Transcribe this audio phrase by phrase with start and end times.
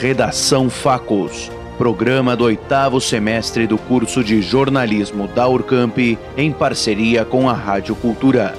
[0.00, 5.98] Redação Facos, programa do oitavo semestre do curso de jornalismo da Urcamp,
[6.38, 8.54] em parceria com a Rádio Cultura.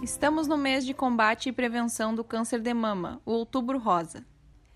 [0.00, 4.24] Estamos no mês de combate e prevenção do câncer de mama, o Outubro Rosa.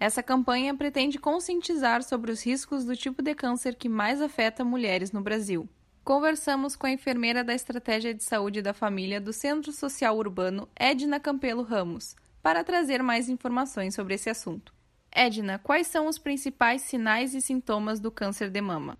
[0.00, 5.12] Essa campanha pretende conscientizar sobre os riscos do tipo de câncer que mais afeta mulheres
[5.12, 5.68] no Brasil.
[6.04, 11.20] Conversamos com a enfermeira da Estratégia de Saúde da Família do Centro Social Urbano, Edna
[11.20, 14.72] Campelo Ramos, para trazer mais informações sobre esse assunto.
[15.12, 18.96] Edna, quais são os principais sinais e sintomas do câncer de mama?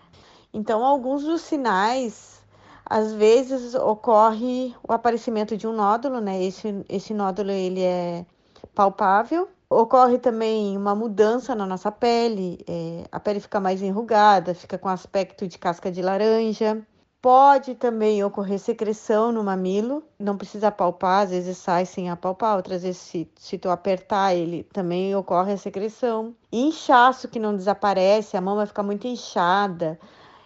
[0.53, 2.43] Então, alguns dos sinais,
[2.85, 6.43] às vezes ocorre o aparecimento de um nódulo, né?
[6.43, 8.27] Esse, esse nódulo ele é
[8.75, 14.77] palpável, Ocorre também uma mudança na nossa pele, é, a pele fica mais enrugada, fica
[14.77, 16.85] com aspecto de casca de laranja.
[17.23, 22.83] Pode também ocorrer secreção no mamilo, não precisa palpar, às vezes sai sem apalpar, outras
[22.83, 26.35] vezes se, se tu apertar ele também ocorre a secreção.
[26.51, 30.01] Inchaço que não desaparece, a mama fica muito inchada,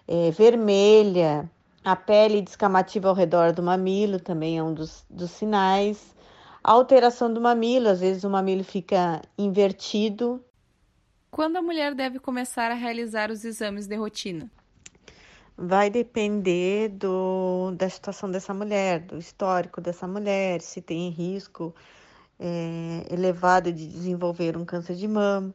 [0.07, 1.51] é, vermelha,
[1.83, 6.14] a pele descamativa ao redor do mamilo também é um dos, dos sinais
[6.73, 10.43] alteração do mamilo, às vezes o mamilo fica invertido.
[11.31, 14.51] Quando a mulher deve começar a realizar os exames de rotina?
[15.57, 21.75] Vai depender do, da situação dessa mulher, do histórico dessa mulher, se tem risco
[22.41, 25.55] é, elevado de desenvolver um câncer de mama.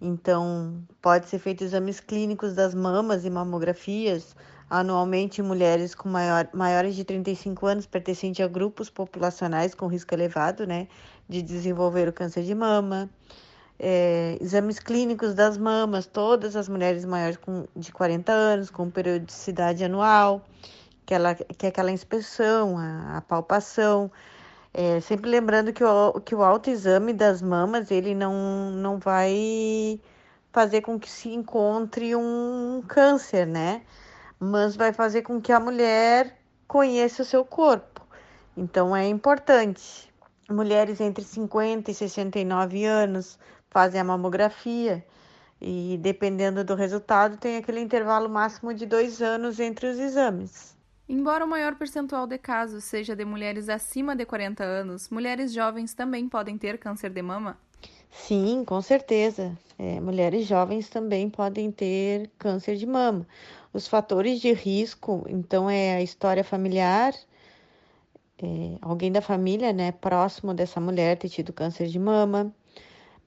[0.00, 4.36] Então, pode ser feito exames clínicos das mamas e mamografias
[4.70, 10.66] anualmente mulheres com maior, maiores de 35 anos pertencentes a grupos populacionais com risco elevado
[10.66, 10.88] né,
[11.28, 13.08] de desenvolver o câncer de mama.
[13.80, 19.84] É, exames clínicos das mamas, todas as mulheres maiores com, de 40 anos, com periodicidade
[19.84, 20.44] anual,
[21.06, 24.10] que, ela, que é aquela inspeção, a, a palpação.
[24.74, 30.00] É, sempre lembrando que o, que o autoexame das mamas ele não, não vai
[30.52, 33.82] fazer com que se encontre um câncer, né?
[34.38, 38.06] Mas vai fazer com que a mulher conheça o seu corpo.
[38.56, 40.12] Então é importante.
[40.50, 43.38] Mulheres entre 50 e 69 anos
[43.70, 45.04] fazem a mamografia
[45.60, 50.76] e, dependendo do resultado, tem aquele intervalo máximo de dois anos entre os exames.
[51.08, 55.94] Embora o maior percentual de casos seja de mulheres acima de 40 anos, mulheres jovens
[55.94, 57.58] também podem ter câncer de mama?
[58.10, 59.56] Sim, com certeza.
[59.78, 63.26] É, mulheres jovens também podem ter câncer de mama.
[63.72, 67.14] Os fatores de risco, então, é a história familiar,
[68.42, 72.52] é, alguém da família, né, próximo dessa mulher ter tido câncer de mama,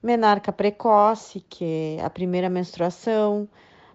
[0.02, 3.48] menarca precoce, que é a primeira menstruação,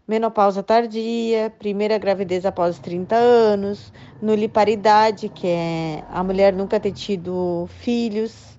[0.07, 7.67] menopausa tardia, primeira gravidez após 30 anos, nuliparidade, que é a mulher nunca ter tido
[7.69, 8.56] filhos.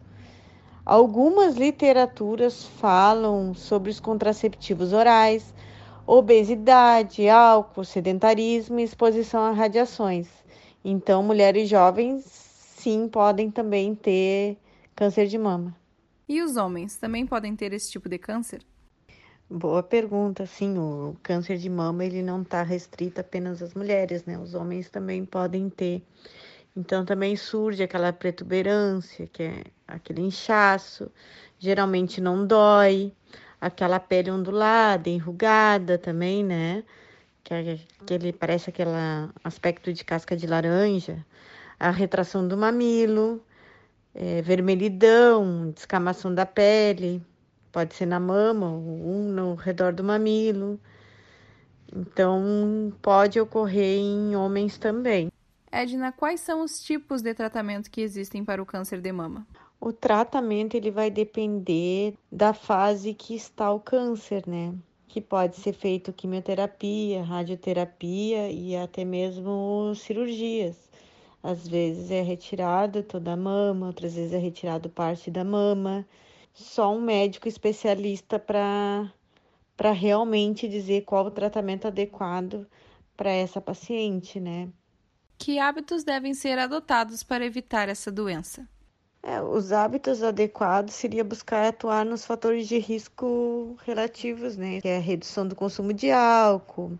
[0.88, 5.52] Algumas literaturas falam sobre os contraceptivos orais,
[6.06, 10.28] obesidade, álcool, sedentarismo e exposição a radiações.
[10.82, 14.56] Então, mulheres jovens sim podem também ter
[14.96, 15.76] câncer de mama.
[16.26, 18.62] E os homens também podem ter esse tipo de câncer?
[19.50, 20.46] Boa pergunta.
[20.46, 24.38] Sim, o câncer de mama ele não está restrito apenas às mulheres, né?
[24.38, 26.02] Os homens também podem ter.
[26.78, 31.10] Então também surge aquela protuberância, que é aquele inchaço,
[31.58, 33.12] geralmente não dói
[33.60, 36.84] aquela pele ondulada, enrugada também, né?
[37.42, 38.90] Que, é, que ele parece aquele
[39.42, 41.26] aspecto de casca de laranja,
[41.80, 43.44] a retração do mamilo,
[44.14, 47.20] é, vermelhidão, descamação da pele,
[47.72, 50.78] pode ser na mama, um no redor do mamilo.
[51.92, 55.28] Então, pode ocorrer em homens também.
[55.70, 59.46] Edna, quais são os tipos de tratamento que existem para o câncer de mama?
[59.80, 64.74] O tratamento ele vai depender da fase que está o câncer, né?
[65.06, 70.88] Que pode ser feito quimioterapia, radioterapia e até mesmo cirurgias.
[71.42, 76.06] Às vezes é retirado toda a mama, outras vezes é retirado parte da mama.
[76.52, 79.12] Só um médico especialista para
[79.76, 82.66] para realmente dizer qual o tratamento adequado
[83.16, 84.68] para essa paciente, né?
[85.38, 88.68] Que hábitos devem ser adotados para evitar essa doença?
[89.22, 94.80] É, os hábitos adequados seria buscar atuar nos fatores de risco relativos, né?
[94.80, 96.98] Que é a redução do consumo de álcool,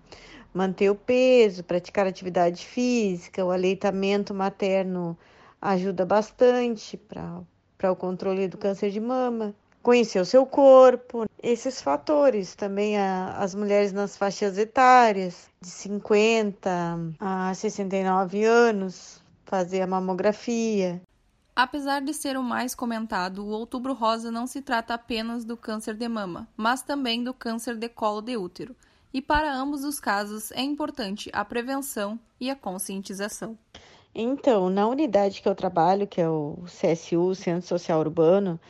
[0.55, 5.19] manter o peso, praticar atividade física, o aleitamento materno
[5.61, 9.55] ajuda bastante para o controle do câncer de mama.
[9.83, 12.55] Conhecer o seu corpo, esses fatores.
[12.55, 16.71] Também a, as mulheres nas faixas etárias, de 50
[17.19, 21.01] a 69 anos, fazer a mamografia.
[21.55, 25.95] Apesar de ser o mais comentado, o Outubro Rosa não se trata apenas do câncer
[25.95, 28.77] de mama, mas também do câncer de colo de útero.
[29.13, 33.59] E para ambos os casos é importante a prevenção e a conscientização.
[34.15, 38.61] Então, na unidade que eu trabalho, que é o CSU, Centro Social Urbano,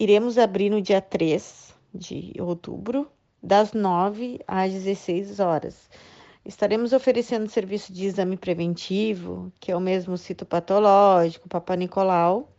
[0.00, 3.06] iremos abrir no dia 3 de outubro,
[3.42, 5.90] das 9 às 16 horas.
[6.42, 12.50] Estaremos oferecendo serviço de exame preventivo, que é o mesmo citopatológico, Papa Nicolau,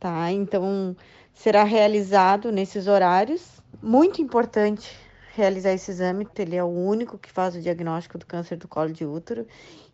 [0.00, 0.32] tá?
[0.32, 0.96] Então,
[1.34, 3.60] será realizado nesses horários.
[3.82, 4.90] Muito importante
[5.36, 8.92] realizar esse exame, ele é o único que faz o diagnóstico do câncer do colo
[8.92, 9.46] de útero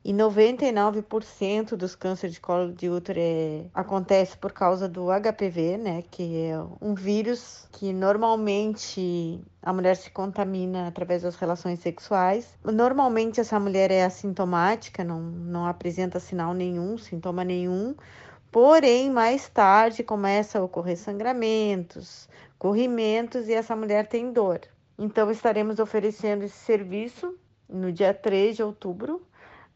[0.04, 6.02] e 99% dos cânceres de colo de útero é, acontece por causa do HPV, né,
[6.10, 12.58] que é um vírus que normalmente a mulher se contamina através das relações sexuais.
[12.64, 17.94] Normalmente essa mulher é assintomática, não, não apresenta sinal nenhum, sintoma nenhum.
[18.50, 22.28] Porém, mais tarde começa a ocorrer sangramentos,
[22.58, 24.60] corrimentos e essa mulher tem dor.
[24.98, 27.36] Então, estaremos oferecendo esse serviço
[27.68, 29.26] no dia 3 de outubro,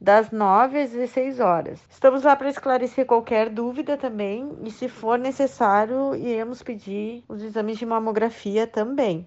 [0.00, 1.80] das 9 às 16 horas.
[1.88, 7.78] Estamos lá para esclarecer qualquer dúvida também e, se for necessário, iremos pedir os exames
[7.78, 9.26] de mamografia também.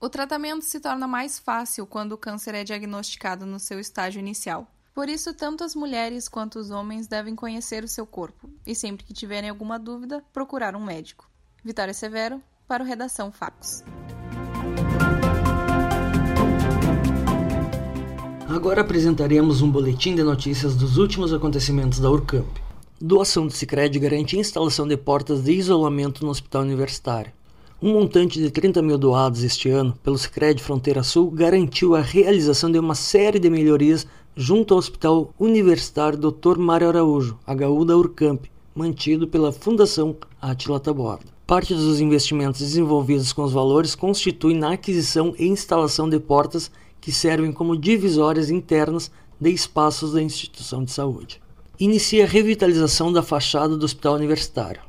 [0.00, 4.66] O tratamento se torna mais fácil quando o câncer é diagnosticado no seu estágio inicial.
[4.94, 9.04] Por isso, tanto as mulheres quanto os homens devem conhecer o seu corpo e, sempre
[9.04, 11.28] que tiverem alguma dúvida, procurar um médico.
[11.64, 13.84] Vitória Severo, para o Redação Facos.
[18.48, 22.46] Agora apresentaremos um boletim de notícias dos últimos acontecimentos da Urcamp.
[22.98, 27.30] Doação do Sicredi garante instalação de portas de isolamento no Hospital Universitário.
[27.80, 32.72] Um montante de 30 mil doados este ano pelo Sicredi Fronteira Sul garantiu a realização
[32.72, 36.56] de uma série de melhorias junto ao Hospital Universitário Dr.
[36.56, 41.26] Mário Araújo, HU da Urcamp, mantido pela Fundação Atila Taborda.
[41.46, 47.12] Parte dos investimentos desenvolvidos com os valores constitui na aquisição e instalação de portas que
[47.12, 49.10] servem como divisórias internas
[49.40, 51.40] de espaços da instituição de saúde.
[51.78, 54.80] Inicia a revitalização da fachada do Hospital Universitário.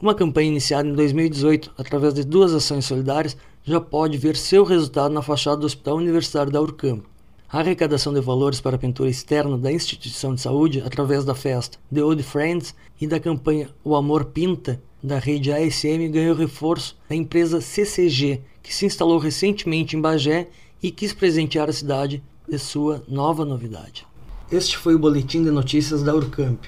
[0.00, 5.14] Uma campanha iniciada em 2018 através de duas ações solidárias já pode ver seu resultado
[5.14, 7.02] na fachada do Hospital Universitário da Urcamp.
[7.48, 11.78] A arrecadação de valores para a pintura externa da instituição de saúde através da festa
[11.92, 17.14] The Old Friends e da campanha O Amor Pinta da rede ASM ganhou reforço da
[17.14, 20.48] empresa CCG, que se instalou recentemente em Bagé
[20.84, 24.06] e quis presentear a cidade de sua nova novidade.
[24.52, 26.62] Este foi o boletim de notícias da Urcamp.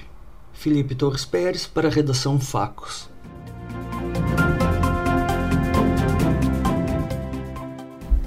[0.51, 3.07] Felipe Torres Pérez para a redação Facos.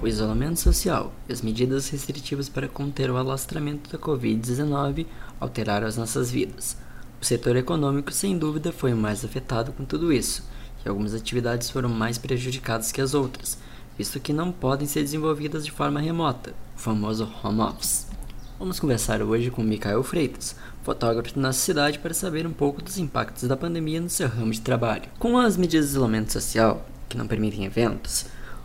[0.00, 5.06] O isolamento social e as medidas restritivas para conter o alastramento da Covid-19
[5.40, 6.76] alteraram as nossas vidas.
[7.20, 10.44] O setor econômico, sem dúvida, foi o mais afetado com tudo isso,
[10.86, 13.58] e algumas atividades foram mais prejudicadas que as outras,
[14.00, 18.06] visto que não podem ser desenvolvidas de forma remota, o famoso home office.
[18.58, 22.96] Vamos conversar hoje com Mikael Freitas, fotógrafo da nossa cidade, para saber um pouco dos
[22.96, 25.02] impactos da pandemia no seu ramo de trabalho.
[25.18, 28.22] Com as medidas de isolamento social, que não permitem eventos,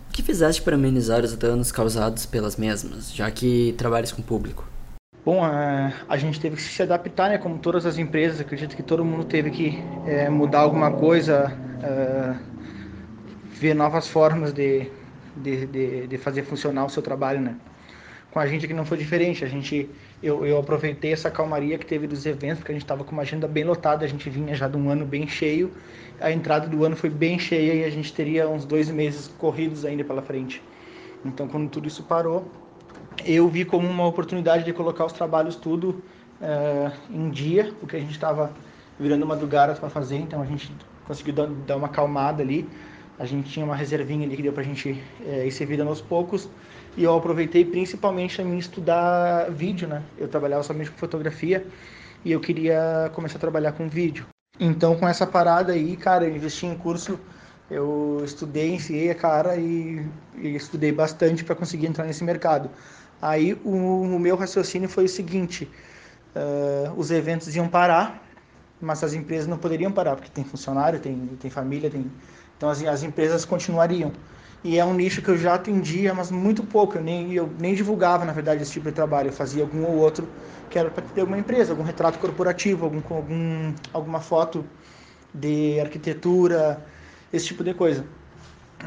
[0.10, 4.66] o que fizeste para amenizar os danos causados pelas mesmas, já que trabalhas com público?
[5.26, 7.38] Bom, a, a gente teve que se adaptar, né?
[7.38, 11.52] Como todas as empresas, acredito que todo mundo teve que é, mudar alguma coisa,
[11.84, 12.36] é,
[13.60, 14.90] ver novas formas de,
[15.36, 17.56] de, de, de, fazer funcionar o seu trabalho, né?
[18.32, 19.90] Com a gente que não foi diferente, a gente,
[20.22, 23.22] eu, eu aproveitei essa calmaria que teve dos eventos, porque a gente estava com uma
[23.22, 25.72] agenda bem lotada, a gente vinha já de um ano bem cheio,
[26.20, 29.86] a entrada do ano foi bem cheia e a gente teria uns dois meses corridos
[29.86, 30.62] ainda pela frente.
[31.24, 32.52] Então, quando tudo isso parou,
[33.26, 36.04] eu vi como uma oportunidade de colocar os trabalhos tudo
[36.42, 38.52] uh, em dia, porque a gente estava
[39.00, 40.72] virando madrugada para fazer, então a gente
[41.08, 42.68] conseguiu dar, dar uma acalmada ali
[43.18, 46.02] a gente tinha uma reservinha ali que deu para a gente é, ir servindo aos
[46.02, 46.50] poucos.
[46.98, 50.04] E eu aproveitei principalmente a mim estudar vídeo, né?
[50.18, 51.66] Eu trabalhava somente com fotografia
[52.24, 54.26] e eu queria começar a trabalhar com vídeo.
[54.60, 57.20] Então, com essa parada aí, cara, eu investi em curso,
[57.70, 60.06] eu estudei, enfiei a cara e,
[60.38, 62.70] e estudei bastante para conseguir entrar nesse mercado.
[63.22, 65.70] Aí, o, o meu raciocínio foi o seguinte:
[66.36, 68.24] uh, os eventos iam parar,
[68.80, 72.10] mas as empresas não poderiam parar, porque tem funcionário, tem, tem família, tem
[72.58, 74.12] então as, as empresas continuariam.
[74.64, 76.98] E é um nicho que eu já atendia, mas muito pouco.
[76.98, 79.30] Eu nem, eu nem divulgava, na verdade, esse tipo de trabalho.
[79.30, 80.28] Eu fazia algum ou outro
[80.70, 84.66] que era para ter alguma empresa, algum retrato corporativo, algum, algum, alguma foto
[85.34, 86.84] de arquitetura,
[87.32, 88.06] esse tipo de coisa.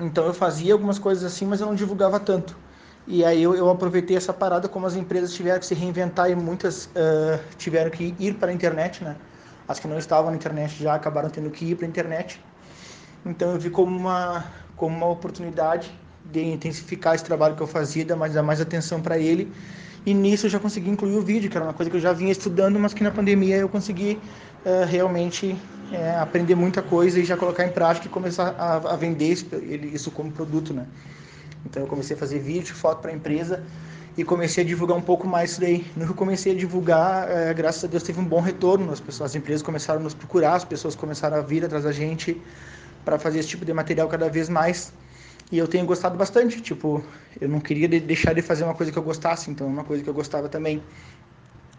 [0.00, 2.56] Então eu fazia algumas coisas assim, mas eu não divulgava tanto.
[3.06, 6.34] E aí eu, eu aproveitei essa parada como as empresas tiveram que se reinventar e
[6.34, 9.16] muitas uh, tiveram que ir para a internet, né?
[9.66, 12.44] As que não estavam na internet já acabaram tendo que ir para a internet.
[13.25, 14.44] Então eu vi como uma
[14.78, 15.92] como uma oportunidade
[16.25, 19.52] de intensificar esse trabalho que eu fazia, dar mais, dar mais atenção para ele.
[20.06, 22.12] E nisso eu já consegui incluir o vídeo, que era uma coisa que eu já
[22.12, 24.18] vinha estudando, mas que na pandemia eu consegui
[24.64, 25.56] uh, realmente
[25.90, 29.46] uh, aprender muita coisa e já colocar em prática e começar a, a vender isso,
[29.92, 30.87] isso como produto, né?
[31.66, 33.64] Então eu comecei a fazer vídeo, foto para a empresa
[34.16, 35.87] e comecei a divulgar um pouco mais isso daí.
[35.96, 38.92] No que eu comecei a divulgar, é, graças a Deus teve um bom retorno.
[38.92, 41.92] As pessoas, as empresas começaram a nos procurar, as pessoas começaram a vir atrás da
[41.92, 42.40] gente
[43.09, 44.93] para fazer esse tipo de material cada vez mais.
[45.50, 46.61] E eu tenho gostado bastante.
[46.61, 47.03] Tipo,
[47.41, 50.05] eu não queria deixar de fazer uma coisa que eu gostasse, então é uma coisa
[50.05, 50.83] que eu gostava também.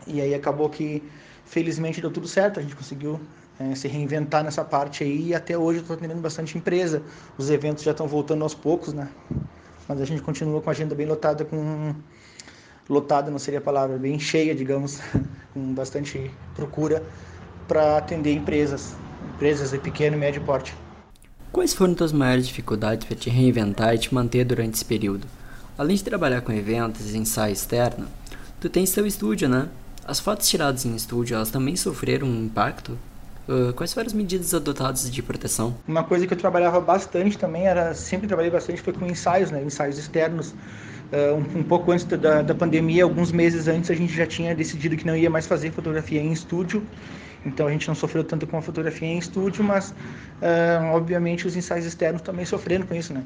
[0.08, 1.04] E aí acabou que,
[1.46, 2.60] felizmente, deu tudo certo.
[2.60, 3.20] A gente conseguiu
[3.60, 7.04] é, se reinventar nessa parte aí e até hoje eu estou atendendo bastante empresa.
[7.38, 9.08] Os eventos já estão voltando aos poucos, né?
[9.88, 11.94] mas a gente continua com a agenda bem lotada, com
[12.90, 15.00] lotada não seria a palavra, bem cheia, digamos,
[15.54, 17.04] com bastante procura
[17.68, 18.96] para atender empresas,
[19.36, 20.88] empresas de pequeno e médio porte.
[21.51, 25.25] Quais foram as maiores dificuldades para te reinventar e te manter durante esse período?
[25.75, 28.06] Além de trabalhar com eventos e ensaio externo,
[28.62, 29.68] tu tens seu estúdio, né?
[30.06, 32.98] As fotos tiradas em estúdio, elas também sofreram um impacto?
[33.48, 35.75] Uh, quais foram as medidas adotadas de proteção?
[35.88, 39.63] Uma coisa que eu trabalhava bastante também, era sempre trabalhei bastante, foi com ensaios, né?
[39.63, 40.53] ensaios externos.
[41.12, 44.53] Uh, um, um, pouco antes da, da pandemia, alguns meses antes, a gente já tinha
[44.53, 46.84] decidido que não ia mais fazer fotografia em estúdio.
[47.46, 51.55] Então a gente não sofreu tanto com a fotografia em estúdio, mas uh, obviamente os
[51.55, 53.24] ensaios externos também sofrendo com isso, né?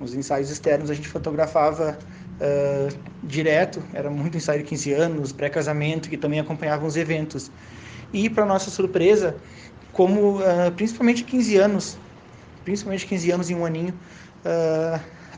[0.00, 1.98] Os ensaios externos a gente fotografava
[2.40, 7.50] uh, direto, era muito ensaio de 15 anos, pré-casamento, que também acompanhavam os eventos.
[8.12, 9.36] E, para nossa surpresa,
[9.92, 11.98] como uh, principalmente 15 anos,
[12.64, 13.94] principalmente 15 anos em um aninho,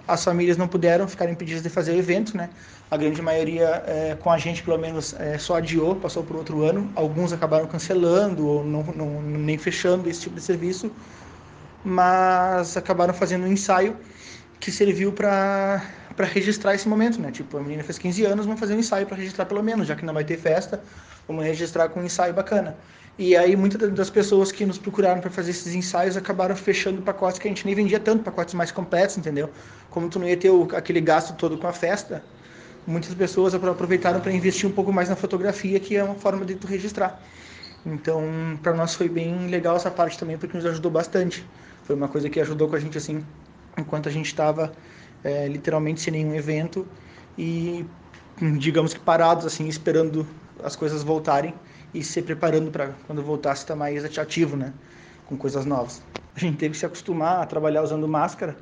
[0.07, 2.51] as famílias não puderam ficar impedidas de fazer o evento, né?
[2.93, 6.63] A grande maioria, é, com a gente pelo menos, é, só adiou, passou por outro
[6.63, 6.93] ano.
[6.95, 10.93] Alguns acabaram cancelando ou não, não, nem fechando esse tipo de serviço,
[11.83, 13.97] mas acabaram fazendo um ensaio
[14.61, 15.83] que serviu para
[16.15, 17.31] para registrar esse momento, né?
[17.31, 19.97] Tipo, a menina fez 15 anos, vamos fazer um ensaio para registrar pelo menos, já
[19.97, 20.79] que não vai ter festa,
[21.27, 22.77] vamos registrar com um ensaio bacana.
[23.19, 27.39] E aí muitas das pessoas que nos procuraram para fazer esses ensaios acabaram fechando pacotes
[27.39, 29.49] que a gente nem vendia tanto, pacotes mais completos, entendeu?
[29.89, 32.23] Como tu não ia ter o, aquele gasto todo com a festa,
[32.87, 36.55] muitas pessoas aproveitaram para investir um pouco mais na fotografia, que é uma forma de
[36.55, 37.21] tu registrar.
[37.85, 38.23] Então,
[38.63, 41.45] para nós foi bem legal essa parte também, porque nos ajudou bastante.
[41.85, 43.25] Foi uma coisa que ajudou com a gente assim,
[43.77, 44.73] enquanto a gente estava
[45.25, 46.87] é, literalmente sem nenhum evento
[47.37, 47.85] e
[48.59, 50.27] digamos que parados assim esperando
[50.63, 51.55] as coisas voltarem
[51.93, 54.73] e se preparando para quando voltasse estar mais ativo, né,
[55.27, 56.03] com coisas novas.
[56.35, 58.57] A gente teve que se acostumar a trabalhar usando máscara,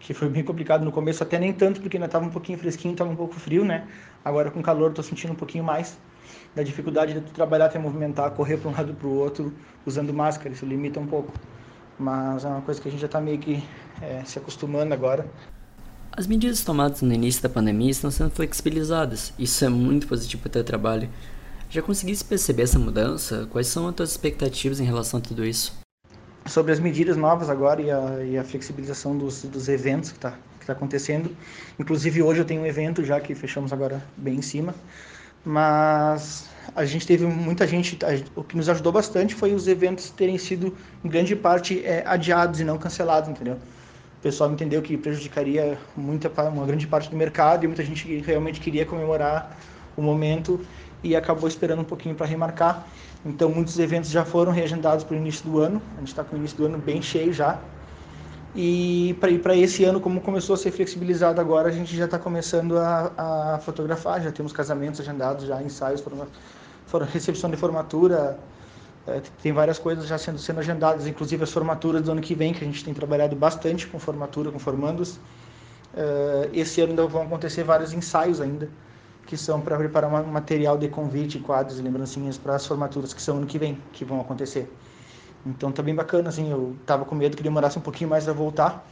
[0.00, 2.92] que foi bem complicado no começo, até nem tanto porque ainda estava um pouquinho fresquinho,
[2.92, 3.86] estava um pouco frio, né?
[4.24, 5.98] Agora com calor estou sentindo um pouquinho mais
[6.54, 9.52] da dificuldade de tu trabalhar, até movimentar, correr para um lado para o outro
[9.84, 11.32] usando máscara, isso limita um pouco.
[11.98, 13.62] Mas é uma coisa que a gente já está meio que
[14.00, 15.26] é, se acostumando agora.
[16.12, 19.32] As medidas tomadas no início da pandemia estão sendo flexibilizadas.
[19.38, 21.08] Isso é muito positivo para o teu trabalho.
[21.70, 23.46] Já conseguiste perceber essa mudança?
[23.50, 25.78] Quais são as tuas expectativas em relação a tudo isso?
[26.48, 30.34] Sobre as medidas novas agora e a, e a flexibilização dos, dos eventos que está
[30.58, 31.34] que tá acontecendo.
[31.78, 34.74] Inclusive hoje eu tenho um evento já que fechamos agora bem em cima.
[35.44, 37.98] Mas a gente teve muita gente.
[38.34, 42.60] O que nos ajudou bastante foi os eventos terem sido, em grande parte, é, adiados
[42.60, 43.58] e não cancelados, entendeu?
[44.18, 48.58] o pessoal entendeu que prejudicaria muita, uma grande parte do mercado e muita gente realmente
[48.58, 49.56] queria comemorar
[49.96, 50.60] o momento
[51.04, 52.84] e acabou esperando um pouquinho para remarcar.
[53.24, 55.82] Então, muitos eventos já foram reagendados para o início do ano.
[55.96, 57.58] A gente está com o início do ano bem cheio já.
[58.54, 62.78] E para esse ano, como começou a ser flexibilizado agora, a gente já está começando
[62.78, 63.12] a,
[63.54, 64.22] a, fotografar.
[64.22, 66.02] Já temos casamentos agendados, já ensaios,
[66.86, 68.38] foram recepção de formatura,
[69.08, 72.52] é, tem várias coisas já sendo, sendo agendadas, inclusive as formaturas do ano que vem,
[72.52, 75.18] que a gente tem trabalhado bastante com formatura, com formandos.
[75.94, 78.68] É, esse ano ainda vão acontecer vários ensaios ainda,
[79.28, 83.20] que são para preparar um material de convite, quadros e lembrancinhas para as formaturas que
[83.20, 84.72] são ano que vem, que vão acontecer.
[85.44, 88.32] Então tá bem bacana, assim, eu tava com medo que demorasse um pouquinho mais a
[88.32, 88.84] voltar,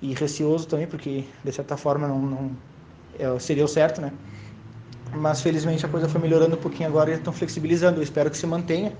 [0.00, 2.50] e receoso também, porque de certa forma não, não
[3.18, 4.10] é, seria o certo, né?
[5.12, 7.98] Mas felizmente a coisa foi melhorando um pouquinho agora e estão flexibilizando.
[7.98, 8.94] Eu espero que se mantenha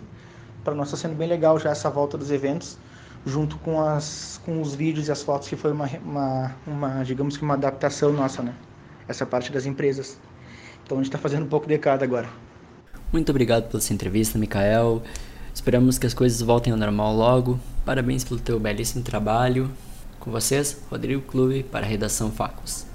[0.63, 2.77] para nós está sendo bem legal já essa volta dos eventos,
[3.25, 7.39] junto com, as, com os vídeos e as fotos, que foi uma, uma, uma digamos
[7.39, 8.55] que uma adaptação nossa, né?
[9.09, 10.19] Essa parte das empresas.
[10.91, 12.29] Então a gente está fazendo um pouco de cada agora.
[13.13, 15.01] Muito obrigado pela sua entrevista, Mikael.
[15.55, 17.61] Esperamos que as coisas voltem ao normal logo.
[17.85, 19.71] Parabéns pelo teu belíssimo trabalho.
[20.19, 22.91] Com vocês, Rodrigo Clube para a redação Facos.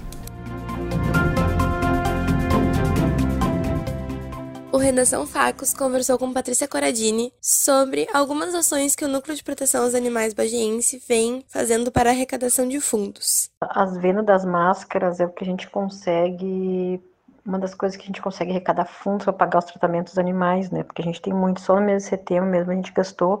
[4.70, 9.84] o Redação Facos conversou com Patrícia Coradini sobre algumas ações que o Núcleo de Proteção
[9.84, 13.48] aos Animais Bagiense vem fazendo para a arrecadação de fundos.
[13.58, 17.00] As vendas das máscaras é o que a gente consegue
[17.46, 20.70] uma das coisas que a gente consegue arrecadar fundos para pagar os tratamentos dos animais,
[20.70, 20.82] né?
[20.82, 23.40] Porque a gente tem muito, só no mês de setembro mesmo a gente gastou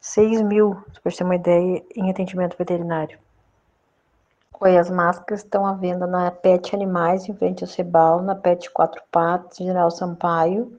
[0.00, 3.18] 6 mil, para ter uma ideia, em atendimento veterinário.
[4.60, 8.68] Oi, as máscaras estão à venda na Pet Animais, em frente ao Cebal, na Pet
[8.70, 10.76] Quatro Patas, General Sampaio,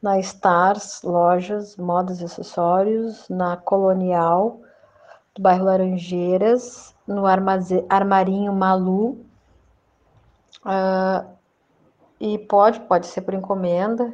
[0.00, 4.58] na Stars, lojas, modas e acessórios, na Colonial,
[5.34, 9.18] do bairro Laranjeiras, no Armarinho Malu,
[10.64, 11.39] uh,
[12.20, 14.12] e pode, pode ser por encomenda,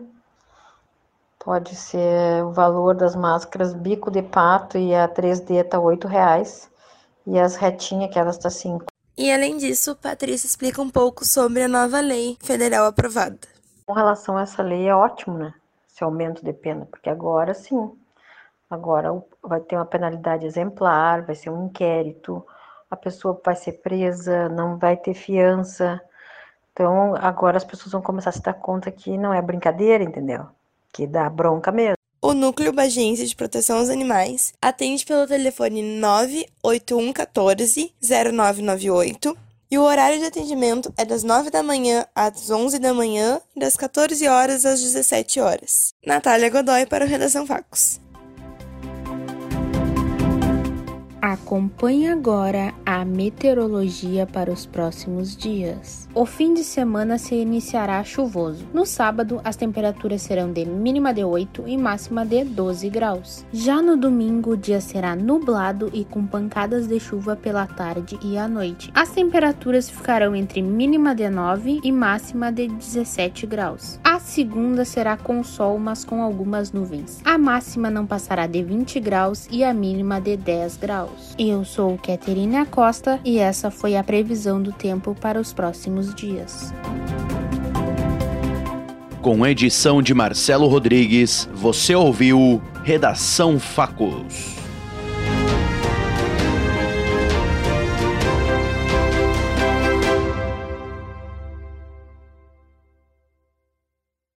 [1.39, 6.71] pode ser o valor das máscaras bico de pato e a 3D tá R$ reais
[7.27, 8.87] e as retinhas que elas tá 5.
[9.19, 13.39] E além disso, Patrícia explica um pouco sobre a nova lei federal aprovada.
[13.87, 15.55] Com relação a essa lei, é ótimo, né?
[15.89, 17.91] Esse aumento de pena, porque agora sim,
[18.69, 19.11] agora
[19.43, 22.45] vai ter uma penalidade exemplar, vai ser um inquérito,
[22.91, 26.01] a pessoa vai ser presa, não vai ter fiança.
[26.77, 30.45] Então, agora as pessoas vão começar a se dar conta que não é brincadeira, entendeu?
[30.93, 31.97] Que dá bronca mesmo.
[32.21, 39.35] O Núcleo Bagense de Proteção aos Animais atende pelo telefone 98114 0998
[39.71, 43.61] e o horário de atendimento é das 9 da manhã às 11 da manhã e
[43.61, 45.95] das 14 horas às 17 horas.
[46.05, 47.99] Natália Godoy para o Redação Facos.
[51.27, 56.09] Acompanhe agora a meteorologia para os próximos dias.
[56.15, 58.65] O fim de semana se iniciará chuvoso.
[58.73, 63.45] No sábado, as temperaturas serão de mínima de 8 e máxima de 12 graus.
[63.53, 68.39] Já no domingo, o dia será nublado e com pancadas de chuva pela tarde e
[68.39, 68.93] à noite.
[68.95, 73.99] As temperaturas ficarão entre mínima de 9 e máxima de 17 graus.
[74.05, 77.21] A segunda será com sol, mas com algumas nuvens.
[77.25, 81.16] A máxima não passará de 20 graus e a mínima de 10 graus.
[81.39, 86.73] Eu sou Caterina Costa e essa foi a previsão do tempo para os próximos dias.
[89.21, 94.56] Com edição de Marcelo Rodrigues, você ouviu Redação Facos.